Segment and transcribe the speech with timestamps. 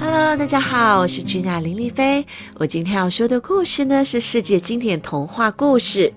[0.00, 2.26] Hello，大家好，我是君娜林丽菲。
[2.56, 6.10] 我今天要说的故事呢，是世界经典童话故事。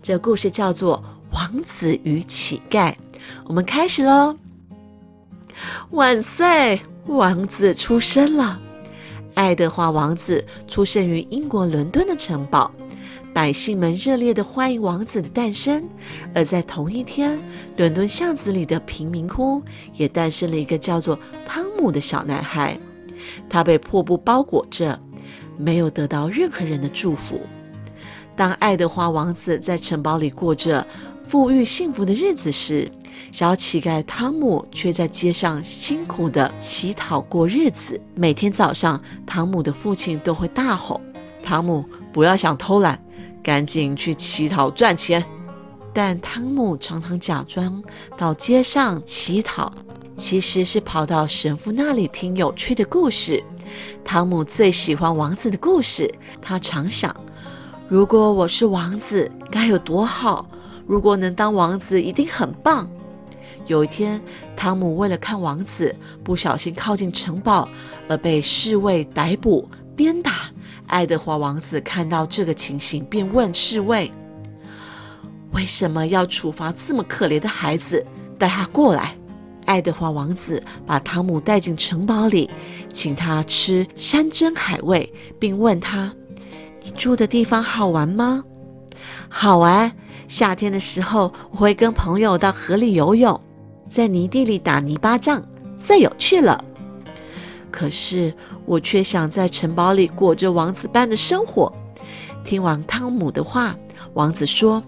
[0.00, 1.02] 这故事叫做
[1.34, 2.92] 《王子与乞丐》。
[3.44, 4.36] 我们开始喽！
[5.90, 8.60] 万岁，王子出生了。
[9.34, 12.70] 爱德华王子出生于英国伦敦的城堡。
[13.34, 15.82] 百姓们热烈地欢迎王子的诞生，
[16.32, 17.36] 而在同一天，
[17.76, 19.60] 伦敦巷子里的贫民窟
[19.94, 22.78] 也诞生了一个叫做汤姆的小男孩。
[23.48, 24.98] 他被破布包裹着，
[25.56, 27.40] 没有得到任何人的祝福。
[28.34, 30.86] 当爱德华王子在城堡里过着
[31.22, 32.90] 富裕幸福的日子时，
[33.30, 38.00] 小乞丐汤姆却在街上辛苦地乞讨过日子。
[38.14, 41.00] 每天早上，汤姆的父亲都会大吼
[41.42, 42.98] ：“汤姆，不要想偷懒。”
[43.42, 45.22] 赶紧去乞讨赚钱，
[45.92, 47.82] 但汤姆常常假装
[48.16, 49.72] 到街上乞讨，
[50.16, 53.42] 其实是跑到神父那里听有趣的故事。
[54.04, 57.14] 汤姆最喜欢王子的故事，他常想：
[57.88, 60.46] 如果我是王子，该有多好！
[60.86, 62.90] 如果能当王子，一定很棒。
[63.66, 64.20] 有一天，
[64.56, 65.94] 汤姆为了看王子，
[66.24, 67.68] 不小心靠近城堡，
[68.08, 70.32] 而被侍卫逮捕鞭打。
[70.88, 74.12] 爱德华王子看到这个情形，便问侍卫
[75.52, 78.04] ：“为什么要处罚这么可怜的孩子？
[78.38, 79.16] 带他过来。”
[79.64, 82.50] 爱德华王子把汤姆带进城堡里，
[82.92, 86.12] 请他吃山珍海味，并问他
[86.82, 88.42] ：“你住的地方好玩吗
[89.30, 89.90] ？”“好玩。
[90.26, 93.40] 夏天的时候，我会跟朋友到河里游泳，
[93.88, 95.42] 在泥地里打泥巴仗，
[95.76, 96.64] 最有趣了。”
[97.70, 98.34] 可是。
[98.64, 101.70] 我却想在城堡里过着王子般的生活。
[102.44, 103.76] 听完汤姆的话，
[104.14, 104.80] 王子说：“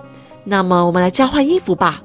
[0.45, 2.03] 那么我们来交换衣服吧。”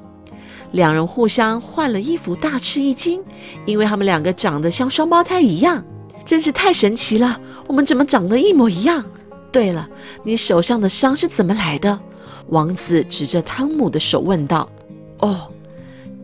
[0.72, 3.24] 两人互相换了衣服，大吃一惊，
[3.66, 5.84] 因为他们两个长得像双胞胎一样，
[6.24, 7.42] 真是太神奇了！
[7.66, 9.04] 我们怎么长得一模一样？
[9.52, 9.90] 对了，
[10.24, 12.00] 你手上的伤是怎么来的？
[12.50, 14.70] 王子指着汤姆的手问道。
[15.22, 15.48] “哦，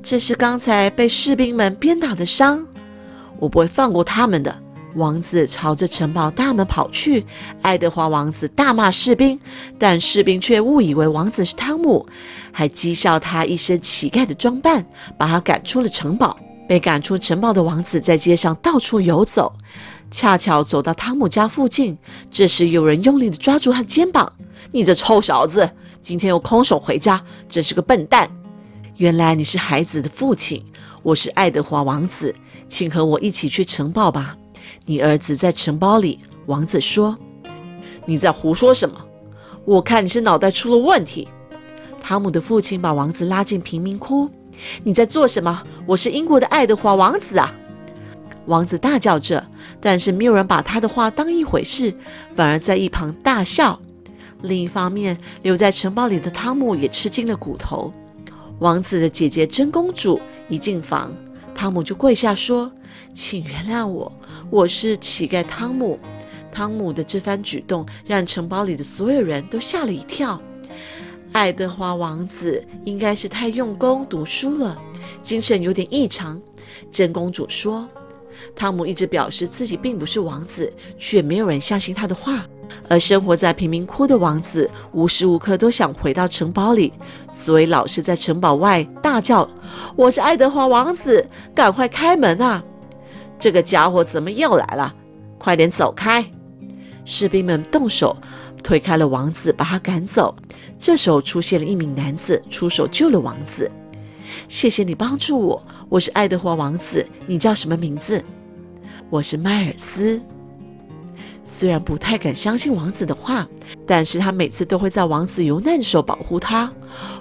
[0.04, 2.64] 这是刚才被士兵们鞭打的伤，
[3.40, 4.56] 我不会放过他们的。”
[4.96, 7.26] 王子朝着城堡大门跑去，
[7.62, 9.40] 爱德华王子大骂士兵，
[9.78, 12.08] 但士兵却误以为王子是汤姆，
[12.52, 14.86] 还讥笑他一身乞丐的装扮，
[15.18, 16.38] 把他赶出了城堡。
[16.68, 19.54] 被赶出城堡的王子在街上到处游走，
[20.10, 21.96] 恰巧走到汤姆家附近。
[22.32, 24.34] 这时有人用力地抓住他肩膀
[24.74, 25.70] ：“你这臭小子，
[26.02, 28.28] 今天又空手回家，真是个笨蛋！
[28.96, 30.66] 原来你是孩子的父亲，
[31.04, 32.34] 我是爱德华王子，
[32.68, 34.36] 请和我一起去城堡吧。”
[34.88, 37.18] 你儿子在城堡里，王子说
[38.06, 38.96] ：“你在胡说什么？
[39.66, 41.28] 我看你是脑袋出了问题。”
[42.00, 44.30] 汤姆的父亲把王子拉进贫民窟。
[44.86, 45.64] “你在做什么？
[45.88, 47.52] 我是英国的爱德华王子啊！”
[48.46, 49.44] 王子大叫着，
[49.82, 51.92] 但是没有人把他的话当一回事，
[52.36, 53.80] 反而在一旁大笑。
[54.44, 57.92] 另一方面，留在城堡里的汤姆也吃尽了骨头。
[58.60, 61.12] 王子的姐姐真公主一进房，
[61.56, 62.72] 汤姆就跪下说。
[63.14, 64.12] 请原谅我，
[64.50, 66.00] 我是乞丐汤姆。
[66.52, 70.42] 汤姆的这番举动让城堡里的所有人都吓了一跳。
[71.34, 74.78] 爱德华王子应该是太用功读书了，
[75.22, 76.42] 精神有点异常。
[76.90, 77.86] 真公主说，
[78.56, 82.46] 汤姆一直表示自己并不是王子，却没有人相信他的话。
[82.88, 86.92] 而生活在贫民窟的王子无时无刻都想回到城堡里，
[87.32, 89.48] 所以老是在城堡外大叫
[89.96, 92.64] ：“我是爱德华王子，赶快开门啊！”
[93.38, 94.94] 这个家伙怎么又来了？
[95.38, 96.26] 快点走开！
[97.04, 98.18] 士兵们动手
[98.64, 100.36] 推开了王子，把他赶走。
[100.80, 103.70] 这时候出现了一名男子，出手救了王子。
[104.48, 107.06] 谢谢你帮助我，我是爱德华王子。
[107.28, 108.24] 你叫什么名字？
[109.10, 110.20] 我是迈尔斯。
[111.44, 113.48] 虽然不太敢相信王子的话，
[113.86, 116.74] 但是他每次都会在王子有难的时候保护他。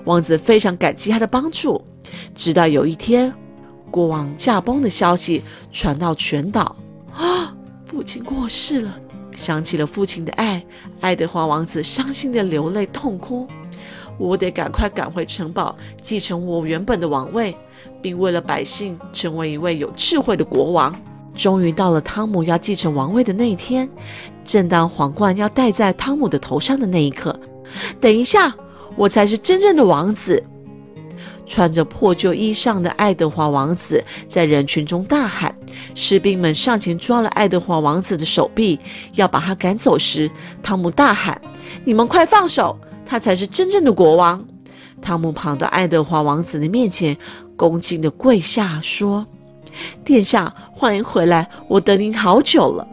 [0.05, 1.85] 王子非常感激他的帮助。
[2.35, 3.31] 直到有一天。
[3.95, 6.75] 国王驾崩的消息传到全岛，
[7.15, 7.55] 啊！
[7.87, 8.99] 父亲过世了。
[9.33, 10.61] 想起了父亲的爱，
[11.01, 13.47] 爱德华王子伤心的流泪痛哭。
[14.19, 17.57] 我得赶快赶回城堡，继承我原本的王位，
[18.03, 20.93] 并为了百姓成为一位有智慧的国王。
[21.33, 23.89] 终于到了汤姆要继承王位的那一天，
[24.43, 27.39] 正当皇冠要戴在汤姆的头上的那一刻，
[28.01, 28.53] 等一下，
[28.97, 30.43] 我才是真正的王子。
[31.47, 35.55] 穿着破旧衣裳的爱德华王子在人群中大喊
[35.95, 38.79] ：“士兵们上前抓了爱德华王子的手臂，
[39.15, 40.31] 要把他赶走时，
[40.63, 41.41] 汤姆大喊
[41.85, 42.79] ：‘你们快放手！
[43.07, 44.45] 他才是真正的国王！’”
[45.03, 47.17] 汤姆跑到爱德华王子的面前，
[47.57, 49.27] 恭敬地跪下说
[50.05, 52.89] ：“殿下，欢迎回来，我等您好久了。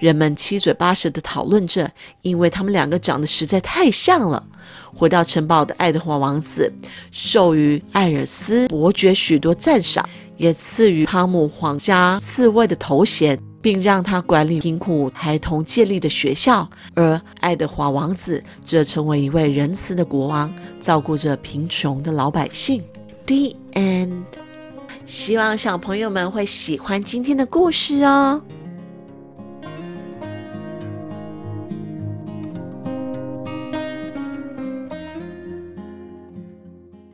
[0.00, 1.88] 人们七嘴八舌地讨论着，
[2.22, 4.44] 因为他们两个长得实在太像了。
[4.92, 6.72] 回到城堡的爱德华王子，
[7.12, 16.68] 授予艾尔斯伯爵许多赞赏，也赐予汤姆皇家侍卫的头衔，并让他管理贫苦孩童建立的学校。
[16.94, 22.82] 而爱德华王子则成为一位仁慈的国王，照顾着贫穷的老百姓。
[23.26, 24.22] The end。
[25.04, 28.40] 希望小朋友们会喜欢今天的故事哦。